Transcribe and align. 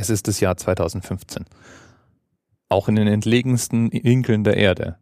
Es 0.00 0.10
ist 0.10 0.28
das 0.28 0.38
Jahr 0.38 0.56
2015. 0.56 1.44
Auch 2.68 2.88
in 2.88 2.94
den 2.94 3.08
entlegensten 3.08 3.90
Winkeln 3.92 4.44
der 4.44 4.56
Erde 4.56 4.96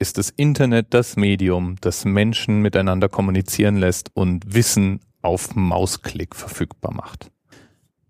ist 0.00 0.18
das 0.18 0.30
Internet 0.30 0.92
das 0.92 1.14
Medium, 1.14 1.76
das 1.80 2.04
Menschen 2.04 2.60
miteinander 2.60 3.08
kommunizieren 3.08 3.76
lässt 3.76 4.10
und 4.14 4.52
Wissen 4.52 4.98
auf 5.22 5.54
Mausklick 5.54 6.34
verfügbar 6.34 6.92
macht. 6.92 7.30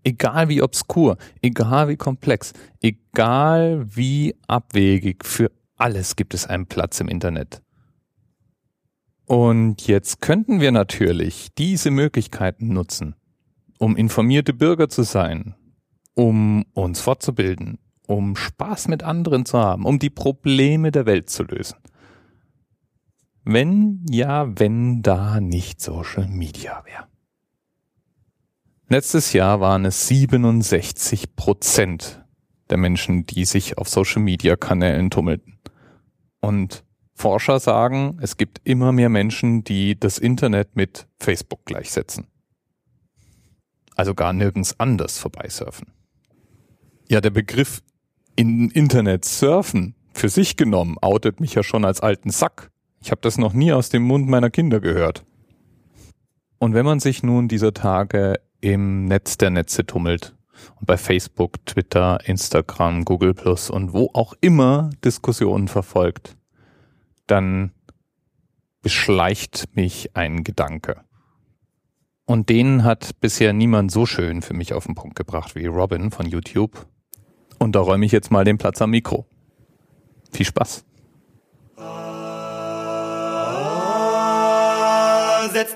Egal 0.04 0.48
wie 0.48 0.62
obskur, 0.62 1.18
egal 1.42 1.90
wie 1.90 1.96
komplex, 1.96 2.54
egal 2.80 3.84
wie 3.94 4.36
abwegig, 4.48 5.22
für 5.22 5.52
alles 5.76 6.16
gibt 6.16 6.32
es 6.32 6.46
einen 6.46 6.64
Platz 6.64 6.98
im 6.98 7.08
Internet. 7.08 7.60
Und 9.26 9.86
jetzt 9.86 10.22
könnten 10.22 10.62
wir 10.62 10.72
natürlich 10.72 11.48
diese 11.58 11.90
Möglichkeiten 11.90 12.68
nutzen, 12.72 13.16
um 13.78 13.96
informierte 13.96 14.54
Bürger 14.54 14.88
zu 14.88 15.02
sein, 15.02 15.54
um 16.16 16.64
uns 16.72 17.00
fortzubilden, 17.00 17.78
um 18.06 18.36
Spaß 18.36 18.88
mit 18.88 19.02
anderen 19.02 19.44
zu 19.44 19.58
haben, 19.58 19.84
um 19.84 19.98
die 19.98 20.10
Probleme 20.10 20.90
der 20.90 21.06
Welt 21.06 21.30
zu 21.30 21.44
lösen. 21.44 21.76
Wenn, 23.44 24.04
ja, 24.10 24.58
wenn 24.58 25.02
da 25.02 25.40
nicht 25.40 25.80
Social 25.80 26.26
Media 26.26 26.82
wäre. 26.84 27.06
Letztes 28.88 29.32
Jahr 29.32 29.60
waren 29.60 29.84
es 29.84 30.08
67 30.08 31.36
Prozent 31.36 32.24
der 32.70 32.78
Menschen, 32.78 33.26
die 33.26 33.44
sich 33.44 33.78
auf 33.78 33.88
Social 33.88 34.22
Media 34.22 34.56
Kanälen 34.56 35.10
tummelten. 35.10 35.58
Und 36.40 36.84
Forscher 37.12 37.60
sagen, 37.60 38.18
es 38.20 38.36
gibt 38.36 38.60
immer 38.64 38.92
mehr 38.92 39.08
Menschen, 39.08 39.64
die 39.64 39.98
das 39.98 40.18
Internet 40.18 40.76
mit 40.76 41.06
Facebook 41.18 41.64
gleichsetzen. 41.64 42.26
Also 43.94 44.14
gar 44.14 44.32
nirgends 44.32 44.78
anders 44.78 45.18
vorbeisurfen. 45.18 45.92
Ja, 47.08 47.20
der 47.20 47.30
Begriff 47.30 47.82
in 48.34 48.70
Internet 48.70 49.24
surfen 49.24 49.94
für 50.12 50.28
sich 50.28 50.56
genommen 50.56 50.96
outet 51.00 51.40
mich 51.40 51.54
ja 51.54 51.62
schon 51.62 51.84
als 51.84 52.00
alten 52.00 52.30
Sack. 52.30 52.70
Ich 53.00 53.10
habe 53.10 53.20
das 53.20 53.38
noch 53.38 53.52
nie 53.52 53.72
aus 53.72 53.90
dem 53.90 54.02
Mund 54.02 54.28
meiner 54.28 54.50
Kinder 54.50 54.80
gehört. 54.80 55.24
Und 56.58 56.74
wenn 56.74 56.86
man 56.86 57.00
sich 57.00 57.22
nun 57.22 57.48
dieser 57.48 57.74
Tage 57.74 58.40
im 58.60 59.04
Netz 59.04 59.36
der 59.36 59.50
Netze 59.50 59.84
tummelt 59.84 60.34
und 60.80 60.86
bei 60.86 60.96
Facebook, 60.96 61.64
Twitter, 61.66 62.18
Instagram, 62.24 63.04
Google 63.04 63.34
Plus 63.34 63.68
und 63.68 63.92
wo 63.92 64.10
auch 64.14 64.32
immer 64.40 64.90
Diskussionen 65.04 65.68
verfolgt, 65.68 66.36
dann 67.26 67.72
beschleicht 68.82 69.68
mich 69.74 70.16
ein 70.16 70.44
Gedanke. 70.44 71.02
Und 72.24 72.48
den 72.48 72.82
hat 72.82 73.20
bisher 73.20 73.52
niemand 73.52 73.92
so 73.92 74.06
schön 74.06 74.42
für 74.42 74.54
mich 74.54 74.72
auf 74.72 74.86
den 74.86 74.94
Punkt 74.94 75.16
gebracht 75.16 75.54
wie 75.54 75.66
Robin 75.66 76.10
von 76.10 76.26
YouTube. 76.26 76.86
Und 77.58 77.72
da 77.76 77.80
räume 77.80 78.06
ich 78.06 78.12
jetzt 78.12 78.30
mal 78.30 78.44
den 78.44 78.58
Platz 78.58 78.80
am 78.80 78.90
Mikro. 78.90 79.26
Viel 80.32 80.46
Spaß. 80.46 80.85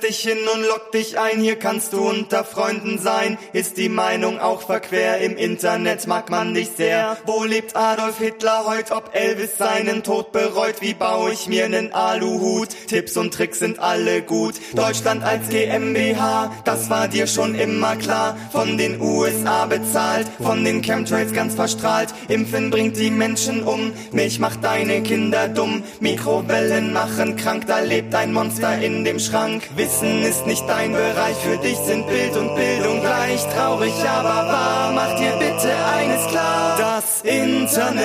Setz 0.00 0.06
dich 0.06 0.20
hin 0.20 0.38
und 0.54 0.62
lock 0.62 0.92
dich 0.92 1.18
ein, 1.18 1.40
hier 1.40 1.56
kannst 1.56 1.92
du 1.92 2.08
unter 2.08 2.44
Freunden 2.44 2.98
sein. 2.98 3.38
Ist 3.52 3.76
die 3.76 3.88
Meinung 3.88 4.38
auch 4.40 4.62
verquer, 4.62 5.18
im 5.18 5.36
Internet 5.36 6.06
mag 6.06 6.30
man 6.30 6.54
dich 6.54 6.70
sehr. 6.76 7.16
Wo 7.26 7.44
lebt 7.44 7.76
Adolf 7.76 8.18
Hitler 8.18 8.66
heut, 8.66 8.90
ob 8.90 9.14
Elvis 9.14 9.56
seinen 9.58 10.02
Tod 10.02 10.32
bereut? 10.32 10.80
Wie 10.80 10.94
baue 10.94 11.32
ich 11.32 11.48
mir 11.48 11.68
nen 11.68 11.92
Aluhut? 11.92 12.68
Tipps 12.88 13.16
und 13.16 13.34
Tricks 13.34 13.58
sind 13.58 13.78
alle 13.78 14.22
gut. 14.22 14.54
Deutschland 14.74 15.22
als 15.22 15.48
GmbH, 15.48 16.52
das 16.64 16.90
war 16.90 17.08
dir 17.08 17.26
schon 17.26 17.54
immer 17.54 17.96
klar. 17.96 18.36
Von 18.52 18.78
den 18.78 19.00
USA 19.00 19.66
bezahlt, 19.66 20.26
von 20.40 20.64
den 20.64 20.82
Chemtrails 20.82 21.32
ganz 21.32 21.54
verstrahlt. 21.54 22.14
Impfen 22.28 22.70
bringt 22.70 22.96
die 22.96 23.10
Menschen 23.10 23.62
um, 23.62 23.92
Milch 24.12 24.38
macht 24.38 24.64
deine 24.64 25.02
Kinder 25.02 25.48
dumm. 25.48 25.82
Mikrowellen 26.00 26.92
machen 26.92 27.36
krank, 27.36 27.64
da 27.66 27.80
lebt 27.80 28.14
ein 28.14 28.32
Monster 28.32 28.78
in 28.78 29.04
dem 29.04 29.18
Schrank. 29.18 29.68
Wissen 29.90 30.22
ist 30.22 30.46
nicht 30.46 30.68
dein 30.68 30.92
Bereich, 30.92 31.36
für 31.38 31.56
dich 31.56 31.76
sind 31.78 32.06
Bild 32.06 32.36
und 32.36 32.54
Bildung 32.54 33.00
gleich. 33.00 33.44
Traurig, 33.48 33.92
aber 34.08 34.46
wahr, 34.46 34.92
mach 34.94 35.16
dir 35.16 35.32
bitte 35.32 35.72
eines 35.98 36.28
klar. 36.28 36.78
Das 36.78 37.22
Internet 37.22 37.98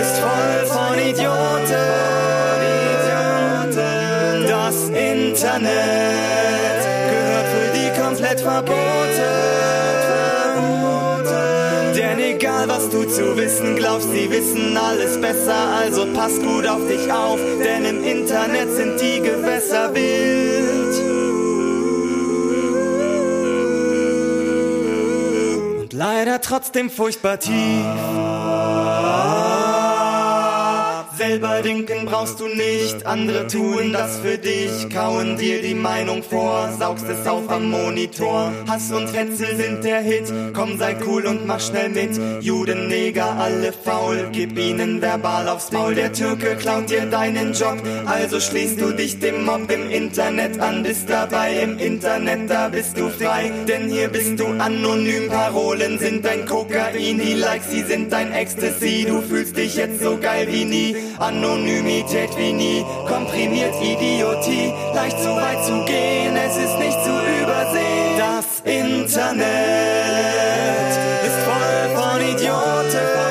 ist 0.00 0.16
voll 0.18 0.66
von 0.66 0.96
Idioten. 0.96 1.74
Das 4.48 4.88
Internet 4.90 5.66
gehört 7.10 7.48
für 7.48 7.68
die 7.76 7.90
komplett 8.00 8.40
verboten. 8.40 9.15
Egal 12.36 12.68
was 12.68 12.90
du 12.90 13.04
zu 13.04 13.36
wissen 13.36 13.76
glaubst, 13.76 14.10
sie 14.12 14.30
wissen 14.30 14.76
alles 14.76 15.20
besser, 15.20 15.54
also 15.54 16.06
pass 16.12 16.38
gut 16.40 16.66
auf 16.66 16.86
dich 16.86 17.10
auf, 17.10 17.40
denn 17.64 17.84
im 17.84 18.04
Internet 18.04 18.72
sind 18.74 19.00
die 19.00 19.20
Gewässer 19.20 19.94
wild. 19.94 20.96
Und 25.80 25.92
leider 25.92 26.40
trotzdem 26.40 26.90
furchtbar 26.90 27.38
tief. 27.38 28.25
Selber 31.16 31.62
denken 31.62 32.04
brauchst 32.04 32.40
du 32.40 32.46
nicht, 32.46 33.06
andere 33.06 33.46
tun 33.46 33.92
das 33.94 34.18
für 34.18 34.36
dich, 34.36 34.90
kauen 34.92 35.38
dir 35.38 35.62
die 35.62 35.74
Meinung 35.74 36.22
vor, 36.22 36.68
saugst 36.78 37.06
es 37.08 37.26
auf 37.26 37.48
am 37.48 37.70
Monitor. 37.70 38.52
Hass 38.68 38.92
und 38.92 39.06
Hetzel 39.14 39.56
sind 39.56 39.82
der 39.82 40.00
Hit, 40.00 40.30
komm 40.52 40.78
sei 40.78 40.94
cool 41.06 41.24
und 41.24 41.46
mach 41.46 41.60
schnell 41.60 41.88
mit. 41.88 42.20
Juden, 42.42 42.88
Neger, 42.88 43.34
alle 43.38 43.72
faul, 43.72 44.28
gib 44.30 44.58
ihnen 44.58 45.00
verbal 45.00 45.48
aufs 45.48 45.72
Maul. 45.72 45.94
Der 45.94 46.12
Türke 46.12 46.54
klaut 46.56 46.90
dir 46.90 47.06
deinen 47.06 47.54
Job, 47.54 47.78
also 48.04 48.38
schließt 48.38 48.78
du 48.78 48.92
dich 48.92 49.18
dem 49.18 49.44
Mob 49.46 49.70
im 49.70 49.88
Internet 49.90 50.60
an, 50.60 50.82
bist 50.82 51.08
dabei 51.08 51.62
im 51.62 51.78
Internet, 51.78 52.50
da 52.50 52.68
bist 52.68 52.98
du 52.98 53.08
frei. 53.08 53.50
Denn 53.66 53.88
hier 53.88 54.08
bist 54.08 54.38
du 54.38 54.46
anonym, 54.58 55.28
Parolen 55.28 55.98
sind 55.98 56.26
dein 56.26 56.44
Kokain, 56.44 57.18
die 57.18 57.34
Likes, 57.34 57.70
sie 57.70 57.84
sind 57.84 58.12
dein 58.12 58.32
Ecstasy, 58.32 59.06
du 59.08 59.22
fühlst 59.22 59.56
dich 59.56 59.76
jetzt 59.76 60.02
so 60.02 60.18
geil 60.18 60.46
wie 60.50 60.66
nie. 60.66 61.05
Anonymität 61.18 62.36
wie 62.36 62.52
nie, 62.52 62.84
komprimiert 63.08 63.74
Idiotie, 63.82 64.72
leicht 64.94 65.18
zu 65.20 65.34
weit 65.36 65.64
zu 65.64 65.84
gehen, 65.84 66.36
es 66.36 66.56
ist 66.56 66.78
nicht 66.78 66.98
zu 67.04 67.10
übersehen. 67.42 68.18
Das 68.18 68.60
Internet 68.64 69.46
ist 71.26 71.38
voll 71.46 71.88
von 71.94 72.20
Idioten. 72.20 73.26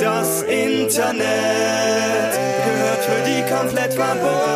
Das 0.00 0.42
Internet 0.42 2.32
gehört 2.64 3.02
für 3.04 3.22
die 3.28 3.42
komplett 3.52 3.92
verboten. 3.94 4.46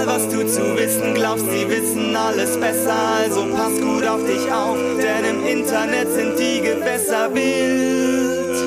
Egal 0.00 0.16
was 0.16 0.28
du 0.28 0.46
zu 0.46 0.78
wissen 0.78 1.12
glaubst, 1.14 1.44
sie 1.50 1.68
wissen 1.68 2.16
alles 2.16 2.58
besser, 2.58 2.96
also 3.18 3.46
pass 3.54 3.78
gut 3.80 4.06
auf 4.06 4.24
dich 4.24 4.50
auf, 4.50 4.78
denn 4.98 5.24
im 5.26 5.46
Internet 5.46 6.10
sind 6.10 6.38
die 6.38 6.62
Gewässer 6.62 7.34
wild. 7.34 8.62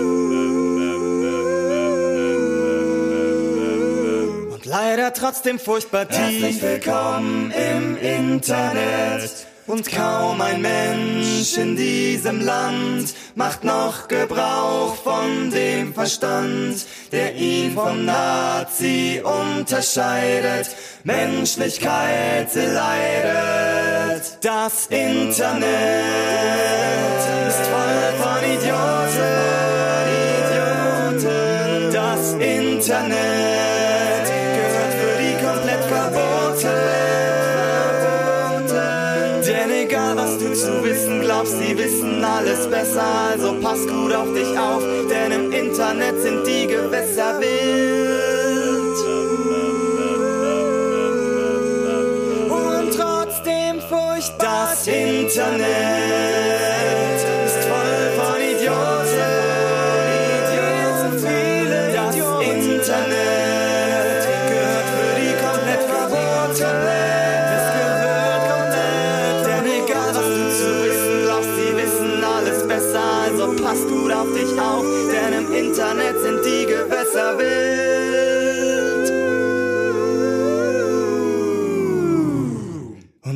Und 4.53 4.65
leider 4.65 5.11
trotzdem 5.13 5.57
furchtbar 5.57 6.07
tief. 6.07 6.19
Herzlich 6.19 6.61
willkommen 6.61 7.51
im 7.51 7.97
Internet. 7.97 9.52
Und 9.65 9.89
kaum 9.89 10.41
ein 10.41 10.61
Mensch 10.61 11.57
in 11.57 11.77
diesem 11.77 12.41
Land 12.41 13.13
macht 13.35 13.63
noch 13.63 14.09
Gebrauch 14.09 14.95
von 14.95 15.51
dem 15.51 15.93
Verstand, 15.93 16.85
der 17.13 17.33
ihn 17.35 17.73
vom 17.73 18.03
Nazi 18.03 19.21
unterscheidet. 19.23 20.75
Menschlichkeit 21.05 22.53
leidet. 22.53 24.37
Das 24.41 24.87
Internet 24.87 25.63
ist 27.47 27.65
voll 27.67 28.13
von 28.19 28.43
Idioten. 28.43 29.23
Das 31.93 32.33
Internet 32.33 33.52
du 40.53 40.59
zu 40.59 40.83
wissen 40.83 41.21
glaubst, 41.21 41.57
sie 41.59 41.77
wissen 41.77 42.23
alles 42.23 42.67
besser, 42.69 43.03
also 43.31 43.55
pass 43.61 43.87
gut 43.87 44.13
auf 44.13 44.31
dich 44.33 44.57
auf, 44.57 44.83
denn 45.09 45.31
im 45.31 45.51
Internet 45.51 46.21
sind 46.21 46.45
die 46.45 46.67
Gewässer 46.67 47.39
wild. 47.39 47.82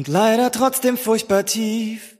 Leider 0.07 0.51
trotzdem 0.51 0.97
furchtbar 0.97 1.45
tief. 1.45 2.17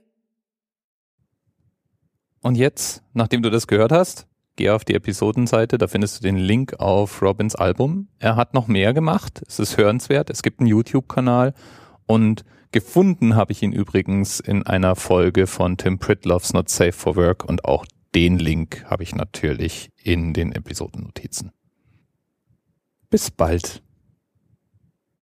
Und 2.40 2.56
jetzt, 2.56 3.02
nachdem 3.12 3.42
du 3.42 3.50
das 3.50 3.66
gehört 3.66 3.92
hast, 3.92 4.26
geh 4.56 4.70
auf 4.70 4.84
die 4.84 4.94
Episodenseite, 4.94 5.78
da 5.78 5.86
findest 5.86 6.18
du 6.18 6.22
den 6.22 6.36
Link 6.36 6.78
auf 6.78 7.22
Robins 7.22 7.54
Album. 7.54 8.08
Er 8.18 8.36
hat 8.36 8.54
noch 8.54 8.68
mehr 8.68 8.92
gemacht, 8.94 9.42
es 9.46 9.58
ist 9.58 9.76
hörenswert, 9.76 10.30
es 10.30 10.42
gibt 10.42 10.60
einen 10.60 10.68
YouTube-Kanal 10.68 11.54
und 12.06 12.44
gefunden 12.72 13.36
habe 13.36 13.52
ich 13.52 13.62
ihn 13.62 13.72
übrigens 13.72 14.40
in 14.40 14.66
einer 14.66 14.96
Folge 14.96 15.46
von 15.46 15.76
Tim 15.76 15.98
Pritloff's 15.98 16.52
Not 16.52 16.68
Safe 16.68 16.92
for 16.92 17.16
Work 17.16 17.44
und 17.44 17.64
auch 17.64 17.84
den 18.14 18.38
Link 18.38 18.84
habe 18.86 19.02
ich 19.02 19.14
natürlich 19.14 19.90
in 20.02 20.32
den 20.32 20.52
Episodennotizen. 20.52 21.52
Bis 23.10 23.30
bald. 23.30 23.82